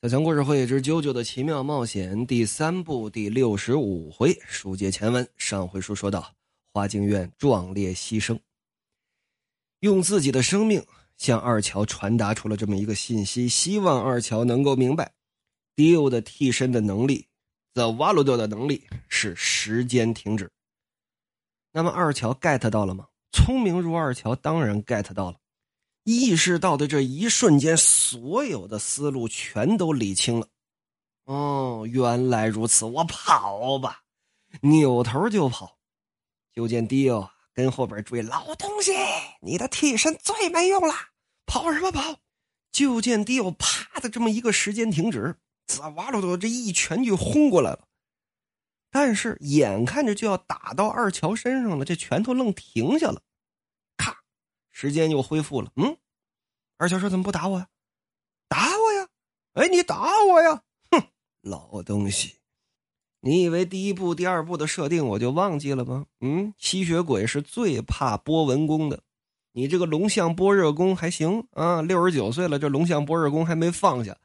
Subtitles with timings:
[0.00, 5.28] 小强故事会之《啾啾的奇妙冒险》第三部第六十五回，书接前文。
[5.36, 6.36] 上回书说到，
[6.72, 8.38] 花京院壮烈牺牲，
[9.80, 15.10] 用自己的生命向二乔传达出了这么一个信息，希望二乔能够明白，
[15.74, 17.26] 迪欧的替身的能力
[17.74, 20.48] ，The w a l u d 的能力是时间停止。
[21.72, 23.08] 那么二乔 get 到了吗？
[23.32, 25.38] 聪明如二乔，当然 get 到了。
[26.08, 30.48] 意识到的这一瞬间，所有的思路全都理清了。
[31.26, 34.00] 哦，原来如此，我跑吧，
[34.62, 35.76] 扭头就跑。
[36.54, 38.92] 就见迪欧跟后边追，老东西，
[39.42, 40.94] 你的替身最没用了，
[41.44, 42.16] 跑什么跑？
[42.72, 45.36] 就见迪奥啪的这么一个时间停止，
[45.66, 47.80] 紫瓦鲁多这一拳就轰过来了。
[48.90, 53.20] 但是眼看着就要打到二乔身上了，这拳头愣停下了。
[54.80, 55.72] 时间又恢复了。
[55.74, 55.96] 嗯，
[56.76, 57.66] 二乔说：“怎么不打我呀？
[58.46, 59.08] 打我呀！
[59.54, 60.62] 哎，你打我呀！
[60.92, 61.02] 哼，
[61.40, 62.36] 老东西，
[63.20, 66.06] 你以为第一部、第二部的设定我就忘记了吗？
[66.20, 69.02] 嗯，吸血鬼是最怕波纹功的。
[69.50, 74.16] 你这个龙象波热功还行啊，六十九岁了，这龙象波热功还没放下，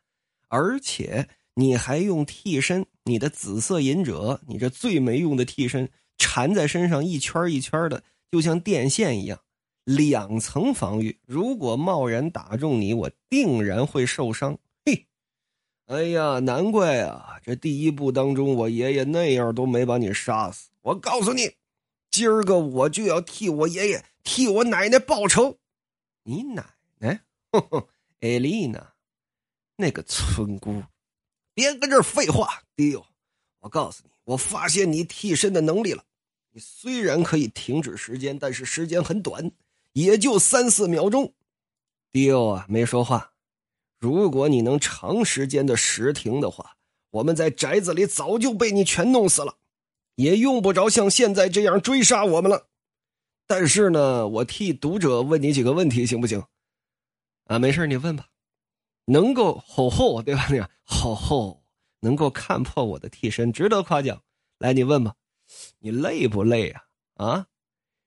[0.50, 9.40] 而且你还用替身，你的紫色隐者，你这最没用的替身缠在身上一圈一圈的，就像电线一样。”
[9.84, 14.58] 两层防御，如果贸然打中你，我定然会受伤。
[14.86, 15.08] 嘿，
[15.88, 17.40] 哎呀，难怪啊！
[17.44, 20.70] 这第一部当中，我爷爷那样都没把你杀死。
[20.82, 21.56] 我告诉你，
[22.10, 25.58] 今儿个我就要替我爷爷、替我奶奶报仇。
[26.24, 27.22] 你奶奶？
[27.52, 27.88] 哼哼，
[28.22, 28.94] 艾丽娜，
[29.76, 30.84] 那个村姑，
[31.54, 33.06] 别跟这儿废话，迪欧。
[33.60, 36.06] 我告诉你，我发现你替身的能力了。
[36.52, 39.52] 你虽然可以停止时间，但是时间很短。
[39.94, 41.34] 也就三四秒钟，
[42.12, 43.34] 迪欧啊没说话。
[44.00, 46.76] 如果你能长时间的时停的话，
[47.12, 49.56] 我们在宅子里早就被你全弄死了，
[50.16, 52.68] 也用不着像现在这样追杀我们了。
[53.46, 56.44] 但是呢，我替读者问你几个问题，行不行？
[57.46, 58.28] 啊，没事你问吧。
[59.06, 60.48] 能够吼吼对吧？
[60.50, 61.64] 你吼吼
[62.00, 64.24] 能够看破我的替身，值得夸奖。
[64.58, 65.16] 来，你问吧。
[65.80, 66.84] 你累不累啊？
[67.16, 67.48] 啊？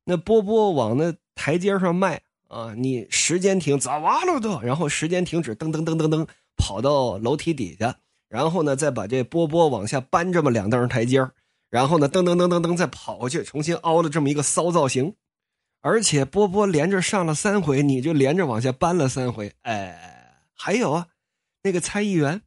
[0.05, 1.15] 那波波往那。
[1.37, 2.75] 台阶上迈啊！
[2.77, 4.61] 你时间停，咋哇了都？
[4.61, 6.27] 然后时间停止，噔噔噔噔噔，
[6.57, 7.97] 跑到楼梯底下，
[8.29, 11.29] 然后呢，再把这波波往下搬这么两蹬台阶
[11.71, 15.15] 然后呢，噔噔噔噔噔，再跑过去，重新凹了这么一个骚造型。
[15.83, 19.53] 而且波波连着上了三回，你就连着往下搬了三回。
[19.63, 21.07] 哎，还有啊，
[21.63, 22.43] 那个参议员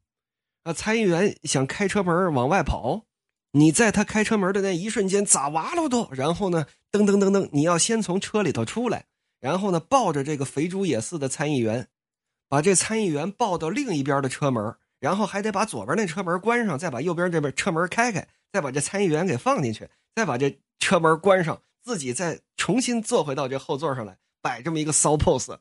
[0.64, 3.06] 啊，参议员想开车门往外跑。
[3.52, 6.10] 你在他开车门的那一瞬间咋哇了都？
[6.12, 9.06] 然后呢，噔噔噔噔，你要先从车里头出来，
[9.40, 11.88] 然后呢，抱着这个肥猪也似的参议员，
[12.48, 25.58] 把这参议员抱到另一边的车门，然后还得把左边那车门关上，再把右边这边车门开开，再把这参议员给放进去，再把这车门关上，自己再重新坐回到这后座上来，摆这么一个骚 pose，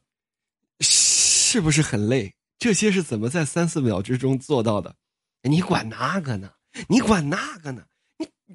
[0.80, 2.34] 是不是很累？
[2.58, 4.96] 这些是怎么在三四秒之中做到的？
[5.42, 6.52] 你管那个呢？
[6.88, 7.84] 你管那个呢？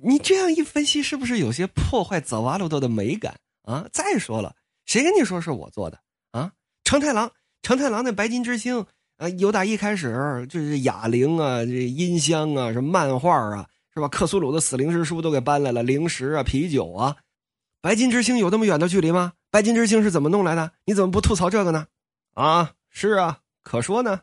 [0.02, 3.86] 你这样一分析，是不是有些破坏泽瓦鲁多的美感啊？
[3.94, 4.56] 再说了，
[4.86, 6.00] 谁跟你说是我做的
[6.32, 6.52] 啊？
[6.84, 7.32] 成太郎，
[7.62, 8.86] 成太郎那白金之星
[9.18, 14.08] 啊，由打一开始就是哑铃啊，这音箱啊，什么漫画啊，是吧？
[14.08, 17.16] 克苏鲁的死灵之书都给搬来了，零食啊，啤酒啊，
[17.80, 19.34] 白金之星有那么远的距离吗？
[19.52, 20.72] 白金之星是怎么弄来的？
[20.86, 21.86] 你怎么不吐槽这个呢？
[22.34, 24.22] 啊，是啊，可说呢。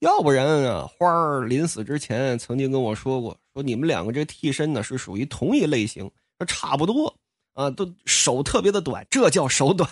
[0.00, 6.08] 要不然啊，花儿临死之前曾经跟我说过，说你们两个这替身呢是属于同一类型，
[6.38, 7.12] 说差不多
[7.54, 9.90] 啊，都手特别的短，这叫手短。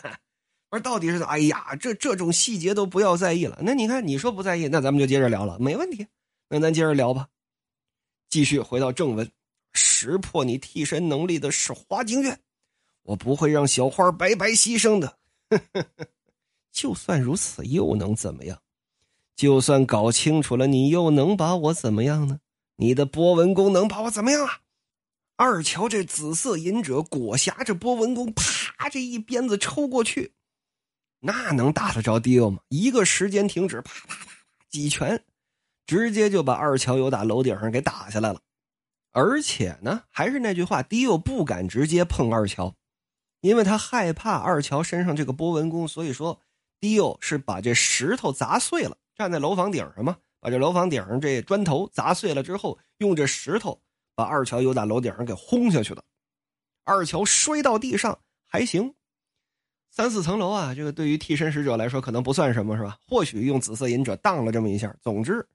[0.70, 3.58] 而到底是哎呀，这这种细节都不要在意了。
[3.60, 6.06] 那你看，你说不在意，那咱们就接着聊了，没问题。
[6.48, 7.26] 那咱接着聊吧，
[8.30, 9.28] 继续回到正文，
[9.72, 12.38] 识破你替身能力的是花京院，
[13.02, 15.18] 我不会让小花白白牺牲的。
[16.70, 18.56] 就算如此，又能怎么样？
[19.34, 22.38] 就算搞清楚了，你又能把我怎么样呢？
[22.76, 24.60] 你的波纹功能把我怎么样啊？
[25.36, 30.32] 二乔这紫色隐者裹挟着波纹功，啪，这一鞭子抽过去，
[31.20, 32.60] 那能打得着迪欧吗？
[32.68, 34.30] 一个时间停止，啪啪啪啪
[34.70, 35.24] 几拳，
[35.86, 38.40] 直接就把二乔有打楼顶上给打下来了。
[39.12, 42.74] 而且呢，还是那句话，迪欧不敢直接碰二乔，
[43.40, 46.40] 因为他害怕二乔身上这个波纹功，所以说
[46.80, 48.98] 迪欧是把这石头砸碎了。
[49.14, 53.82] 站在楼房顶上嘛，把这楼房顶上这砖头砸碎了之后，用这石头
[54.14, 56.04] 把二乔由打楼顶上给轰下去的。
[56.84, 58.16] 二乔摔到地上
[58.46, 58.94] 还行，
[59.90, 62.96] 三四层楼啊，这个对于替身使者来说可能不算什么，是吧？
[63.08, 64.94] 或许用紫色隐者荡了这么一下。
[65.02, 65.48] 总之，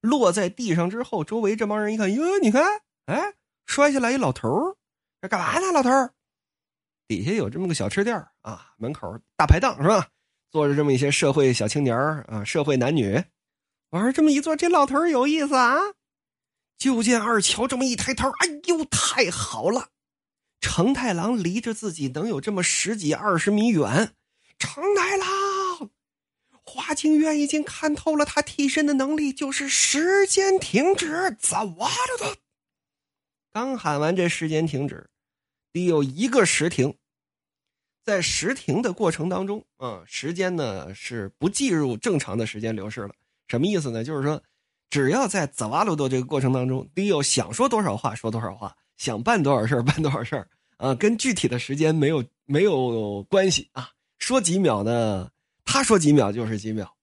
[0.00, 2.64] 落在地上之后，周围这帮人一看，哟，你看，
[3.06, 3.34] 哎，
[3.66, 4.76] 摔下来一老头，
[5.20, 5.70] 这干嘛呢？
[5.70, 5.88] 老头，
[7.06, 10.08] 底下有这么个小吃店啊，门口大排档是吧？
[10.50, 13.22] 坐着这么一些社会小青年啊，社会男女，
[13.92, 15.78] 玩这么一坐，这老头有意思啊。
[16.78, 19.90] 就见二乔这么一抬头，哎呦，太好了！
[20.60, 24.14] 成太郎离着自己能有这么十几二十米远，
[24.58, 25.90] 成太郎。
[26.64, 31.36] 花京院已经看透了，他替身的能力就是时间停止。
[31.38, 32.36] 怎么了的？
[33.52, 35.10] 刚喊完这时间停止，
[35.70, 36.96] 得有一个时停。
[38.02, 43.14] 在时停的过程当中，啊，时间呢是不计入正常的时间流逝了。
[43.52, 44.02] 什么意思呢？
[44.02, 44.42] 就是说，
[44.88, 50.42] 只要在泽瓦鲁多这个过程当中，得有想说多少话说多少话，想办多少事 办多少事
[50.78, 53.90] 啊，跟具体的时间没有没有关系啊。
[54.16, 55.30] 说几秒呢？
[55.66, 56.96] 他说几秒就是几秒，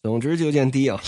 [0.00, 1.00] 总之就见迪奥。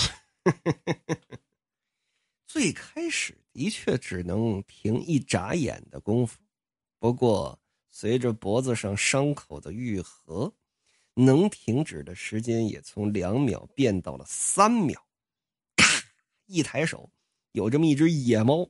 [2.44, 6.40] 最开始的确只能停一眨眼的功夫，
[6.98, 7.56] 不过
[7.88, 10.52] 随着脖子上伤口的愈合，
[11.18, 15.04] 能停止的时间也从两秒变到了三秒。
[15.74, 15.84] 咔！
[16.46, 17.10] 一抬手，
[17.52, 18.68] 有这么一只野猫。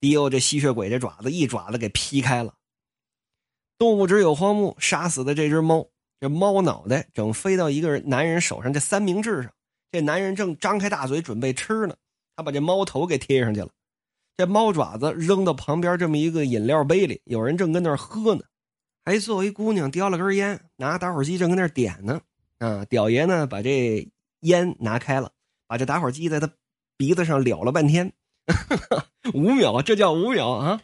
[0.00, 2.54] 迪欧这吸血鬼这爪子一爪子给劈开了。
[3.78, 5.88] 动物只有荒木杀死的这只猫。
[6.20, 9.52] 这猫脑袋正飞到一个男人手上，这三明治上，
[9.90, 11.96] 这男人正张开大嘴准备吃呢。
[12.36, 13.70] 他把这猫头给贴上去了，
[14.36, 18.44] 这猫爪子扔到旁边这么一个饮料杯里，有人正跟那喝呢。
[19.04, 22.20] 还作为姑娘叼了根烟，拿打火机正跟那点呢。
[22.58, 24.08] 啊，屌爷呢把这
[24.40, 25.32] 烟拿开了，
[25.66, 26.48] 把这打火机在他
[26.96, 28.12] 鼻子上燎了半天，
[29.34, 30.80] 五秒，这叫五秒啊！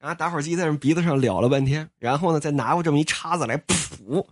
[0.00, 4.26] 拿打火机在人鼻子上燎了半天，然后呢再拿过这么一叉子来，噗。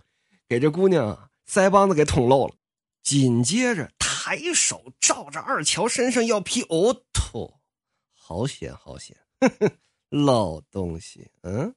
[0.49, 2.53] 给这姑娘腮帮子给捅漏了，
[3.01, 7.53] 紧接着抬手照着二乔身上要劈，哦吐，
[8.11, 9.15] 好险好险，
[10.09, 11.73] 老东西，嗯，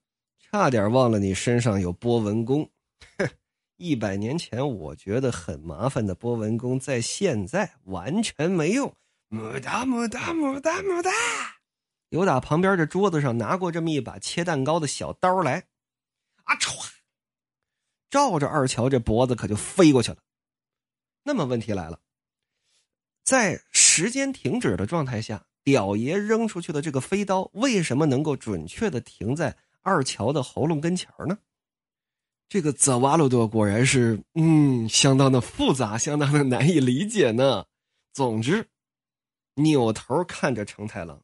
[0.54, 2.70] 差点忘了你身上有波纹弓，
[3.18, 3.28] 哼，
[3.76, 8.94] 一百年前我觉得很麻烦的波纹弓，在现在完全没用，
[9.30, 11.10] 么哒么哒么哒么哒，
[12.10, 15.64] 有打旁边这桌子上拿过这么一把切蛋糕的小刀来，
[16.44, 16.88] 啊歘。
[18.08, 20.18] 照着二乔这脖子可就飞过去了。
[21.24, 21.98] 那么问题来了，
[23.24, 31.38] 在时间停止的状态下，屌爷扔出去的这个飞刀为什么能够准确的停在二乔的喉咙跟前呢？
[32.48, 37.66] 这个泽瓦鲁多果然是，嗯，相当的复杂，相当的难以理解呢。
[38.12, 38.68] 总之，
[39.54, 41.22] 扭头看着成太郎，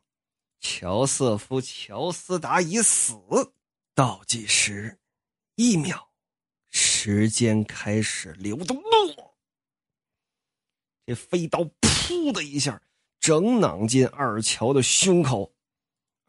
[0.61, 3.15] 乔瑟夫·乔斯达已死，
[3.95, 4.99] 倒计时
[5.57, 6.11] 一秒。
[6.71, 8.81] 时间开始流动，
[11.05, 12.81] 这飞刀噗的一下，
[13.19, 15.53] 整攮进二乔的胸口。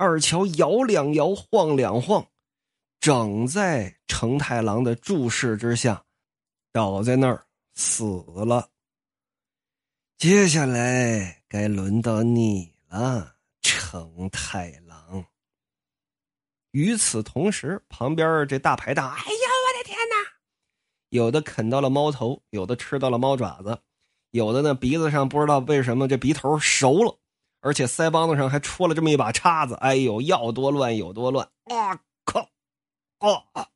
[0.02, 2.26] 二乔摇两摇，晃两晃，
[3.00, 6.04] 整在成太郎的注视之下，
[6.74, 7.46] 倒在那儿
[7.76, 8.04] 死
[8.36, 8.68] 了。
[10.18, 15.24] 接下来该轮到你了，成太郎。
[16.72, 19.48] 与此同时，旁边这大排档，哎呀！
[21.10, 23.78] 有的啃到了猫头，有的吃到了猫爪子，
[24.32, 27.20] 有的呢鼻子上不知道为什么这鼻头熟了，
[27.62, 29.76] 而且腮帮子上还戳了这么一把叉子。
[29.76, 31.50] 哎呦，要多乱有多乱！
[31.66, 32.50] 啊靠！
[33.20, 33.68] 啊！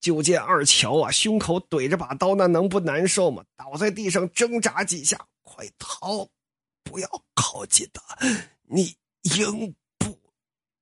[0.00, 3.42] 就见二乔啊，胸口怼着把刀，那能不难受吗？
[3.56, 6.28] 倒在地上挣扎几下，快逃！
[6.82, 8.02] 不要靠近他，
[8.64, 10.10] 你赢不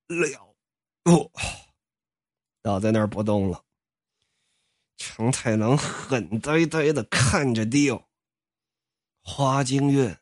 [0.08, 0.56] 了！
[1.04, 1.30] 哦，
[2.62, 3.62] 倒在那儿不动了。
[4.96, 8.08] 成太郎狠呆呆的看着迪奥，
[9.22, 10.18] 花京院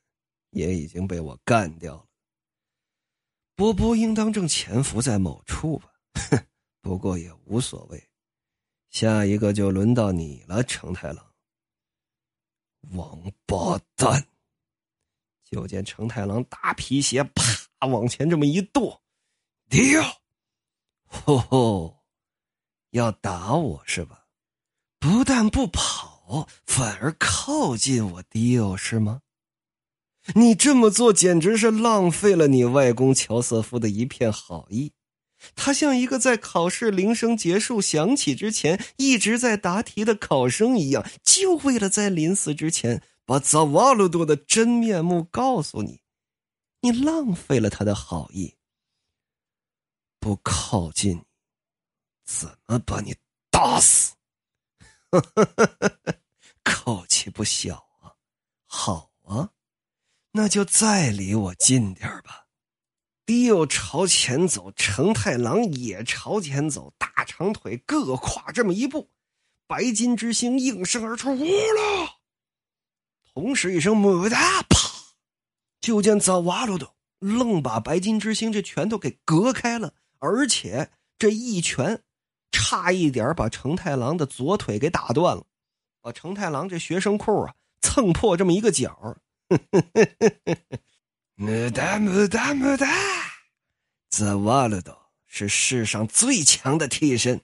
[0.51, 2.07] 也已经被我干掉了。
[3.61, 5.93] 波波应当正潜伏在某处吧？
[6.15, 6.47] 哼，
[6.81, 8.03] 不过也无所谓。
[8.89, 11.23] 下一个就轮到你了，成太郎。
[12.93, 14.25] 王八蛋！
[15.45, 18.99] 就见成太郎大皮鞋啪往前这么一跺，
[19.69, 20.23] 迪奥，
[21.05, 22.05] 吼吼，
[22.93, 24.25] 要打我是吧？
[24.99, 29.21] 不但不跑，反而靠近我迪奥是吗？
[30.35, 34.93] 你这么做简直是浪费了你外公乔瑟夫的一片好意。
[35.55, 46.01] 他像一个在考试铃声结束响起之前一直在答题的考生一样，就为了在临死之前把扎瓦鲁多的真面目告诉你。
[46.83, 48.57] 你浪费了他的好意。
[50.19, 51.25] 不靠近，
[52.27, 53.15] 怎么把你
[53.51, 54.15] 打死？
[56.63, 58.13] 口气不小啊！
[58.67, 59.51] 好啊，
[60.33, 62.47] 那就再离我近点吧。
[63.27, 69.11] 迪欧朝前走，成太郎也朝前走，大长腿各跨这么一步，
[69.67, 72.17] 白金之星应声而出，呜啦！
[73.33, 74.37] 同时一声“母的”，
[74.69, 74.91] 啪！
[75.81, 82.03] 就见早瓦鲁的愣把白金之星这拳头给隔开了，而且这一拳
[82.51, 85.47] 差一点把成太郎的左腿给打断了，
[86.01, 89.17] 把成太郎这学生裤啊蹭破这么一个角。
[91.37, 92.87] 么哒么哒么哒，
[94.09, 97.41] 泽瓦鲁多是世上最强的替身，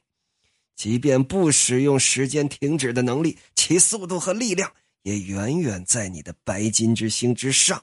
[0.75, 4.73] 即便不使用时间停止的能力，其速度和力量
[5.03, 7.83] 也远远在你的白金之星之上。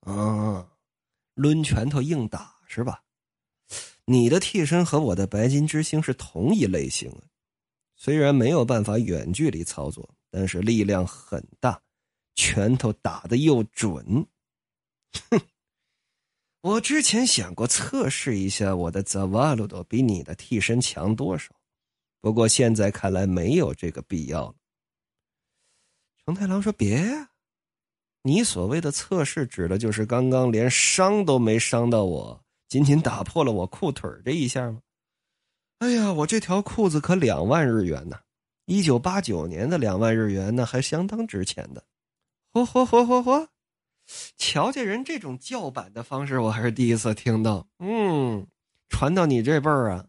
[0.00, 0.68] 啊，
[1.34, 3.02] 抡拳头硬打是吧？
[4.04, 7.10] 你的替身和我的白金之星是同一类型，
[7.96, 11.80] 虽然没有办法远距离操作，但是力量很大，
[12.34, 14.26] 拳头打的又准。
[15.30, 15.40] 哼，
[16.62, 21.54] 我之前想过测试一下我的泽瓦鲁多比你的替身强多少，
[22.20, 24.54] 不过现在看来没有这个必要了。
[26.24, 27.30] 成太郎说：“别呀。”
[28.24, 34.80] 你所谓的测试，指的就是刚刚连伤都没伤到我，仅仅打破了我裤腿这一下吗？
[35.78, 38.20] 哎呀，我这条裤子可两万日元呢！
[38.66, 41.84] 一九八九年的两万日元呢，还相当值钱的。
[42.52, 43.48] 嚯嚯嚯嚯嚯！
[44.36, 47.66] 乔家人这种叫板的方式，我还是第一次听到。
[47.78, 48.46] 嗯，
[48.90, 50.06] 传到你这辈儿啊，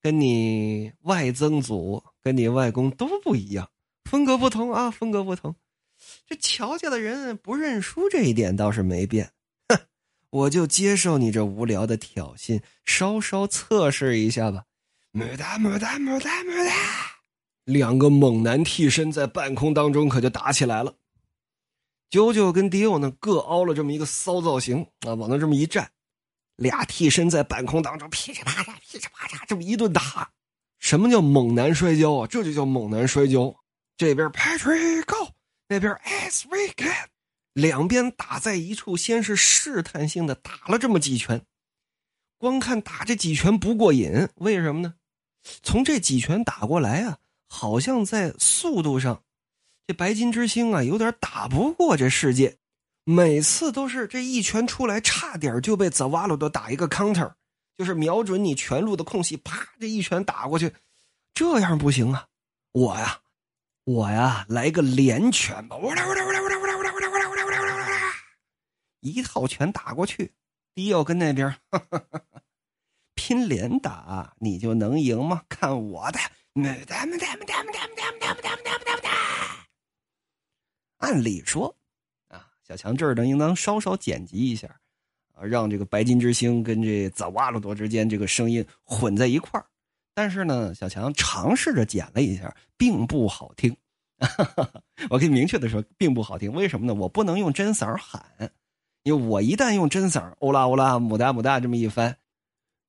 [0.00, 3.68] 跟你外曾祖、跟你外公都不一样，
[4.04, 5.56] 风格不同啊，风格不同。
[6.26, 9.32] 这乔家的人不认输，这一点倒是没变。
[9.68, 9.80] 哼，
[10.30, 14.64] 我就接受你这无聊的挑衅，稍稍测试一下吧。
[15.10, 16.72] 么哒么哒么哒么哒，
[17.64, 20.94] 两个猛男替身在半空当中可就打起来了。
[22.12, 25.90] 九九跟迪欧呢各凹了这么一个骚造型啊，往那这么一站，
[26.56, 30.30] 俩替身在半空当中噼里啪啦、噼里啪啦这么一顿打。
[30.78, 32.26] 什么叫猛男摔跤啊？
[32.26, 33.56] 这就叫猛男摔跤。
[33.96, 35.30] 这边 Patrick Go。
[35.68, 35.90] 那边
[36.28, 37.06] Sweat，
[37.54, 41.46] 两边打在一处，先是试探性的打了这么几拳，
[42.36, 44.96] 光看打这几拳不过瘾，为什么呢？
[45.62, 47.16] 从这几拳打过来啊，
[47.48, 49.24] 好像在速度上，
[49.92, 52.56] 白金之星啊有点打不过这世界，
[53.04, 57.32] 每次都是这一拳出来，差点就被泽瓦鲁多打一个 counter，
[57.76, 60.74] 就是瞄准你拳路的空隙，啪，这一拳打过去，
[61.34, 62.26] 这样不行啊，
[62.72, 63.18] 我呀。
[63.84, 65.76] 我呀，来个连拳吧！
[69.00, 70.32] 一套拳打过去，
[70.72, 71.52] 迪奥跟那边
[73.16, 75.42] 拼连打，你就能赢吗？
[75.48, 76.20] 看我的！
[81.02, 81.74] 按理说，
[82.28, 84.68] 啊，小强这儿呢，应当稍稍剪辑一下，
[85.34, 89.66] 啊，让这个白金之星跟这扎瓦鲁多之间这个声音混在一块儿。
[90.14, 93.76] 但是呢，小强尝试着剪了一下，并不好听。
[95.10, 96.52] 我可以明确的说，并不好听。
[96.52, 96.94] 为什么呢？
[96.94, 98.24] 我不能用真嗓喊，
[99.02, 102.16] 因为我一旦用真嗓欧拉欧拉姆达姆达这么一翻，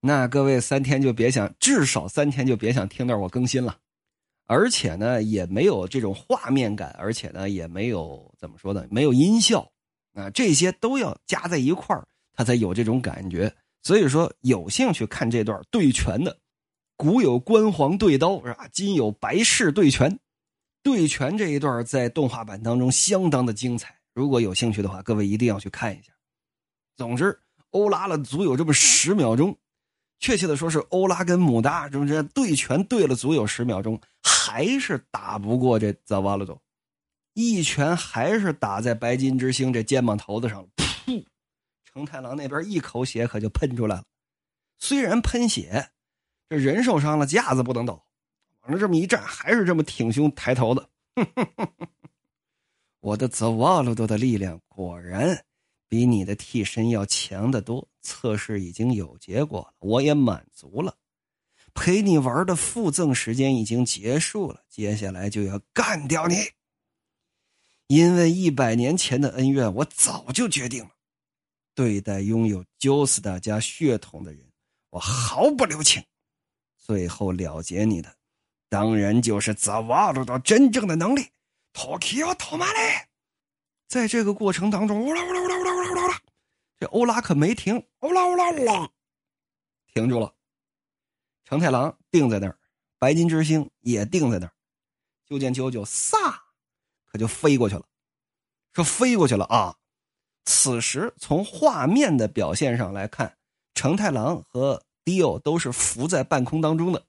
[0.01, 3.79] 那各位三天就别想，至少三天就别想听到我更新了。
[4.45, 9.71] 而且呢，也没有这种画面感，而且呢，也没有怎么说呢，没有音效
[10.13, 13.53] 啊，这些都要加在一块儿，他才有这种感觉。
[13.81, 16.37] 所以说，有兴趣看这段对拳的。
[16.95, 18.67] 古有关黄对刀是吧？
[18.71, 20.19] 今有白氏对拳，
[20.83, 23.97] 对拳这一段在动画版当中相当的精彩。
[24.13, 26.13] 如果有兴趣的话，各位一定要去看一下。
[26.95, 27.37] 总之，
[27.71, 29.57] 欧拉了足有这么十秒钟，
[30.19, 36.59] 确切的说是欧拉跟姆达中间对拳对了足有十秒钟，还是打不过这泽瓦鲁多，
[37.33, 40.69] 一拳还是打在白金之星这肩膀头子上了。
[40.77, 41.25] 噗！
[41.83, 44.03] 成太郎那边一口血可就喷出来了，
[44.79, 45.89] 虽然喷血。
[46.49, 47.93] 这人受伤了，架子不能倒，
[48.61, 50.89] 往那这么一站，还是这么挺胸抬头的。
[52.99, 55.45] 我的泽瓦鲁多的力量果然
[55.87, 57.87] 比你的替身要强得多。
[58.01, 60.95] 测试已经有结果了，我也满足了。
[61.73, 66.35] 陪你玩的附赠时间已经结束了，接下来就要干掉你。
[67.87, 70.91] 因为一百年前的恩怨，我早就决定了，
[71.75, 74.51] 对待拥有鸠斯达家血统的人，
[74.89, 76.03] 我毫不留情。
[76.77, 78.15] 最后了结你的，
[78.69, 81.27] 当然就是泽瓦鲁多真正的能力。
[81.73, 83.07] 托基奥托马雷，
[83.87, 86.21] 在这个过程当中，乌拉乌拉乌拉乌拉乌拉欧拉，
[86.79, 88.91] 这欧拉可没停，乌拉乌拉乌拉，
[89.93, 90.33] 停住了。
[91.53, 92.57] 成太郎定在那儿，
[92.97, 94.53] 白金之星也定在那儿。
[95.27, 96.15] 就见九九飒，
[97.05, 97.85] 可就飞过去了。
[98.73, 99.75] 说飞过去了啊，
[100.45, 103.37] 此时从画面的表现上来看，
[103.75, 107.05] 成太郎和迪欧都是浮在半空当中的。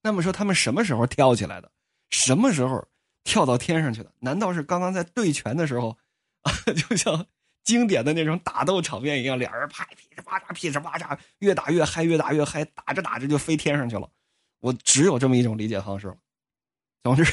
[0.00, 1.70] 那么说，他们什么时候跳起来的？
[2.08, 2.88] 什么时候
[3.24, 4.10] 跳到天上去的？
[4.20, 5.98] 难道是刚刚在对拳的时候，
[6.40, 6.52] 啊，
[6.88, 7.26] 就像
[7.66, 14.08] 经典的那种打斗场面一样，俩人啪噼里啪啦噼里啪啦，越打越嗨，越打越嗨，打着打着就飞天上去了。
[14.60, 16.16] 我只有这么一种理解方式了。
[17.02, 17.24] 总之，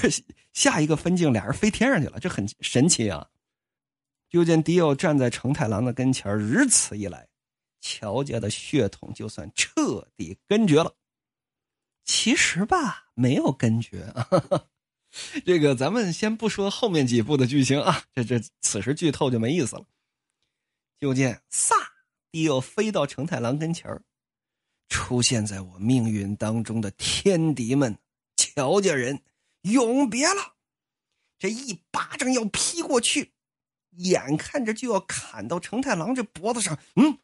[0.51, 3.29] 下一个分镜，俩人飞天上去了，这很神奇啊！
[4.27, 7.27] 就见迪奥站在成太郎的跟前如此一来，
[7.79, 10.95] 乔家的血统就算彻底根绝了。
[12.03, 14.27] 其实吧，没有根绝啊。
[15.45, 19.85] 这个咱们先不说后面几部的剧情啊，这这此时剧透就没意思了。
[21.03, 21.73] 就见飒，
[22.31, 24.05] 迪奥飞到成太郎跟前儿，
[24.87, 27.99] 出现在我命运当中的天敌们，
[28.37, 29.21] 乔家人，
[29.63, 30.55] 永别了！
[31.37, 33.33] 这一巴掌要劈过去，
[33.97, 37.19] 眼看着就要砍到成太郎这脖子上，嗯，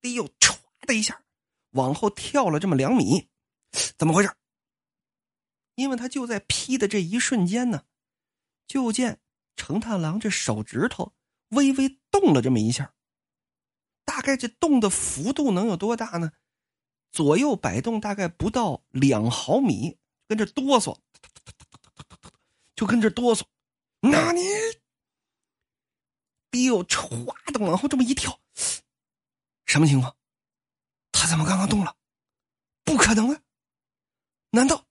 [0.00, 1.24] 迪奥唰的一下
[1.70, 3.28] 往后跳了这么两米。
[3.98, 4.32] 怎么回事？
[5.74, 7.82] 因为他就在劈的这一瞬间呢，
[8.68, 9.18] 就见
[9.56, 11.12] 成太郎这手指头
[11.48, 12.94] 微微动了这么一下，
[14.20, 16.32] 大概这动的幅度能有多大呢？
[17.10, 19.96] 左右摆动大概不到两毫米，
[20.28, 20.98] 跟这哆嗦，
[22.76, 23.44] 就跟这哆嗦。
[24.00, 24.42] 那你，
[26.50, 28.38] 比我歘的往后这么一跳，
[29.64, 30.14] 什么情况？
[31.12, 31.96] 他怎么刚刚动了？
[32.84, 33.40] 不可能啊！
[34.50, 34.84] 难道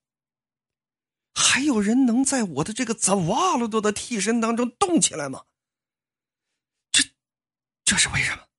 [1.32, 5.44] 还有人能在我的这个扎瓦鲁多的替身当中动起来吗？
[6.90, 7.04] 这
[7.84, 8.49] 这是为什么？